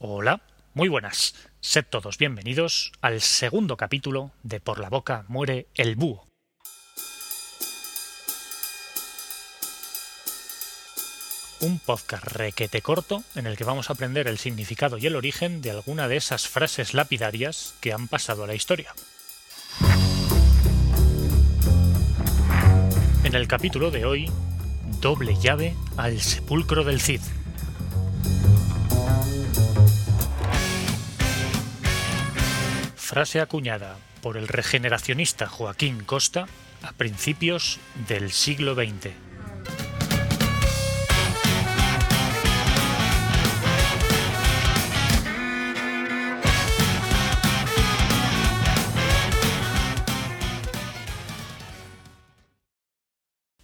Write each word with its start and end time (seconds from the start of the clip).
Hola, 0.00 0.42
muy 0.74 0.88
buenas. 0.88 1.34
Sed 1.58 1.84
todos 1.90 2.18
bienvenidos 2.18 2.92
al 3.00 3.20
segundo 3.20 3.76
capítulo 3.76 4.30
de 4.44 4.60
Por 4.60 4.78
la 4.78 4.88
boca 4.88 5.24
muere 5.26 5.66
el 5.74 5.96
búho. 5.96 6.24
Un 11.58 11.80
podcast 11.80 12.24
requete 12.26 12.80
corto 12.80 13.24
en 13.34 13.48
el 13.48 13.56
que 13.56 13.64
vamos 13.64 13.90
a 13.90 13.94
aprender 13.94 14.28
el 14.28 14.38
significado 14.38 14.98
y 14.98 15.06
el 15.06 15.16
origen 15.16 15.62
de 15.62 15.72
alguna 15.72 16.06
de 16.06 16.18
esas 16.18 16.46
frases 16.46 16.94
lapidarias 16.94 17.74
que 17.80 17.92
han 17.92 18.06
pasado 18.06 18.44
a 18.44 18.46
la 18.46 18.54
historia. 18.54 18.94
En 23.24 23.34
el 23.34 23.48
capítulo 23.48 23.90
de 23.90 24.04
hoy, 24.04 24.30
doble 25.00 25.34
llave 25.40 25.74
al 25.96 26.20
sepulcro 26.20 26.84
del 26.84 27.00
Cid. 27.00 27.20
Frase 33.18 33.40
acuñada 33.40 33.98
por 34.22 34.36
el 34.36 34.46
regeneracionista 34.46 35.48
Joaquín 35.48 36.04
Costa 36.04 36.46
a 36.84 36.92
principios 36.92 37.80
del 38.06 38.30
siglo 38.30 38.76
XX. 38.76 39.10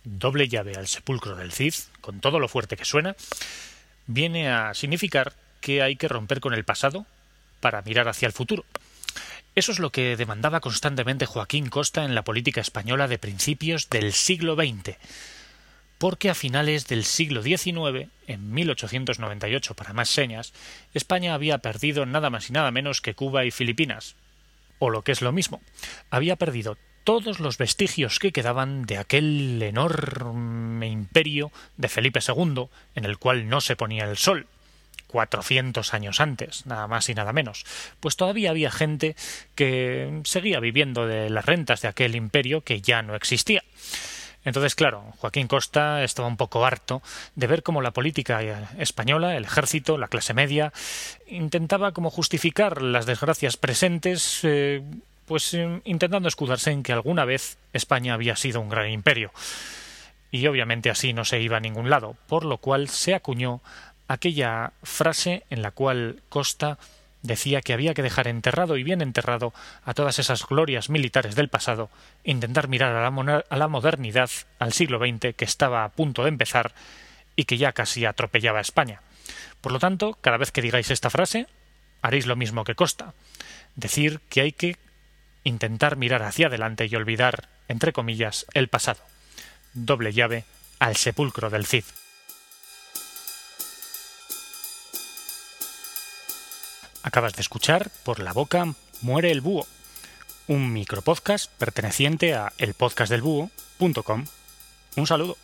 doble 0.03 0.49
llave 0.49 0.75
al 0.75 0.89
sepulcro 0.89 1.37
del 1.37 1.53
Cid, 1.53 1.75
con 2.01 2.19
todo 2.19 2.41
lo 2.41 2.49
fuerte 2.49 2.77
que 2.77 2.85
suena, 2.85 3.15
viene 4.09 4.51
a 4.51 4.75
significar 4.75 5.33
que 5.61 5.81
hay 5.81 5.95
que 5.95 6.09
romper 6.09 6.41
con 6.41 6.55
el 6.55 6.65
pasado 6.65 7.07
para 7.61 7.83
mirar 7.83 8.09
hacia 8.09 8.27
el 8.27 8.33
futuro. 8.33 8.65
Eso 9.55 9.71
es 9.71 9.79
lo 9.79 9.91
que 9.91 10.17
demandaba 10.17 10.61
constantemente 10.61 11.27
Joaquín 11.27 11.69
Costa 11.69 12.05
en 12.05 12.17
la 12.17 12.25
política 12.25 12.61
española 12.61 13.07
de 13.07 13.19
principios 13.19 13.89
del 13.89 14.13
siglo 14.13 14.57
XX, 14.57 14.97
porque 15.99 16.29
a 16.29 16.35
finales 16.35 16.89
del 16.89 17.05
siglo 17.05 17.41
XIX, 17.41 18.09
en 18.27 18.53
1898 18.53 19.75
para 19.75 19.93
más 19.93 20.11
señas, 20.11 20.53
España 20.93 21.35
había 21.35 21.59
perdido 21.59 22.05
nada 22.05 22.31
más 22.31 22.51
y 22.51 22.53
nada 22.53 22.73
menos 22.73 23.01
que 23.01 23.15
Cuba 23.15 23.45
y 23.45 23.53
Filipinas, 23.53 24.17
o 24.81 24.91
lo 24.91 25.03
que 25.03 25.13
es 25.13 25.23
lo 25.23 25.31
mismo, 25.31 25.63
había 26.11 26.35
perdido 26.35 26.77
todos 27.05 27.39
los 27.39 27.57
vestigios 27.57 28.19
que 28.19 28.33
quedaban 28.33 28.87
de 28.87 28.99
aquel 28.99 29.63
enorme 29.63 30.89
imperio 30.89 31.53
de 31.77 31.89
Felipe 31.89 32.19
II, 32.27 32.67
en 32.97 33.05
el 33.05 33.19
cual 33.19 33.49
no 33.49 33.61
se 33.61 33.77
ponía 33.77 34.05
el 34.05 34.17
sol, 34.17 34.49
cuatrocientos 35.15 35.95
años 35.95 36.19
antes, 36.19 36.67
nada 36.67 36.89
más 36.89 37.09
y 37.09 37.15
nada 37.15 37.33
menos, 37.33 37.65
pues 38.01 38.17
todavía 38.17 38.51
había 38.51 38.73
gente 38.73 39.15
que 39.55 40.23
seguía 40.25 40.59
viviendo 40.59 41.07
de 41.07 41.31
las 41.31 41.47
rentas 41.47 41.83
de 41.83 41.87
aquel 41.87 42.17
imperio 42.17 42.63
que 42.63 42.81
ya 42.81 43.01
no 43.03 43.15
existía. 43.15 43.63
Entonces, 44.45 44.75
claro, 44.75 45.05
Joaquín 45.19 45.47
Costa 45.47 46.03
estaba 46.03 46.27
un 46.27 46.37
poco 46.37 46.67
harto 46.67 47.01
de 47.37 47.47
ver 47.47 47.63
cómo 47.63 47.81
la 47.81 47.93
política 47.93 48.41
española, 48.77 49.37
el 49.37 49.45
ejército, 49.45 49.99
la 49.99 50.09
clase 50.09 50.35
media, 50.35 50.73
intentaba 51.29 51.93
como 51.93 52.11
justificar 52.11 52.83
las 52.83 53.07
desgracias 53.07 53.57
presentes 53.57 54.41
eh, 54.43 54.83
pues 55.27 55.55
eh, 55.55 55.81
intentando 55.85 56.27
escudarse 56.27 56.73
en 56.73 56.83
que 56.83 56.93
alguna 56.93 57.25
vez 57.25 57.57
España 57.73 58.15
había 58.15 58.35
sido 58.35 58.61
un 58.61 58.69
gran 58.69 58.91
imperio. 58.91 59.31
Y 60.33 60.49
obviamente 60.49 60.91
así 60.91 61.13
no 61.13 61.25
se 61.25 61.41
iba 61.41 61.59
a 61.59 61.61
ningún 61.61 61.89
lado, 61.89 62.17
por 62.27 62.45
lo 62.45 62.59
cual 62.59 62.89
se 62.89 63.15
acuñó 63.15 63.61
aquella 64.09 64.73
frase 64.83 65.45
en 65.51 65.63
la 65.63 65.71
cual 65.71 66.23
Costa 66.29 66.79
decía 67.25 67.63
que 67.63 67.73
había 67.73 67.95
que 67.95 68.03
dejar 68.03 68.29
enterrado 68.29 68.77
y 68.77 68.85
bien 68.85 69.01
enterrado 69.01 69.55
a 69.85 69.95
todas 69.95 70.19
esas 70.19 70.47
glorias 70.47 70.91
militares 70.91 71.35
del 71.35 71.49
pasado, 71.49 71.89
intentar 72.23 72.69
mirar 72.69 72.95
a 72.95 73.57
la, 73.57 73.69
modernidad, 73.69 74.31
al 74.59 74.75
siglo 74.75 74.99
XX 74.99 75.35
que 75.35 75.47
estaba 75.47 75.85
a 75.85 75.89
punto 75.89 76.23
de 76.23 76.29
empezar 76.29 76.75
y 77.35 77.45
que 77.45 77.57
ya 77.57 77.73
casi 77.73 78.05
atropellaba 78.05 78.59
a 78.59 78.63
España. 78.63 79.01
Por 79.63 79.73
lo 79.73 79.79
tanto, 79.79 80.19
cada 80.21 80.37
vez 80.37 80.53
que 80.53 80.61
digáis 80.61 80.91
esta 80.91 81.09
frase, 81.09 81.47
haréis 82.03 82.27
lo 82.27 82.37
mismo 82.37 82.63
que 82.63 82.75
Costa, 82.75 83.15
decir 83.75 84.21
que 84.29 84.43
hay 84.43 84.53
que 84.53 84.77
intentar 85.45 85.97
mirar 85.97 86.23
hacia 86.23 86.49
adelante 86.49 86.87
y 86.87 86.95
olvidar, 86.95 87.49
entre 87.69 87.95
comillas, 87.95 88.45
el 88.53 88.69
pasado. 88.69 89.01
Doble 89.73 90.13
llave 90.13 90.45
al 90.79 90.97
sepulcro 90.97 91.49
del 91.49 91.65
Cid. 91.65 91.85
Acabas 97.05 97.35
de 97.35 97.43
escuchar 97.43 97.91
Por 98.03 98.19
la 98.19 98.33
boca 98.33 98.75
muere 99.03 99.31
el 99.31 99.43
búho, 99.43 99.67
un 100.49 100.73
micropodcast 100.73 101.51
perteneciente 101.59 102.35
a 102.35 102.53
elpodcastdelbúho.com. 102.59 104.25
Un 104.97 105.07
saludo. 105.07 105.37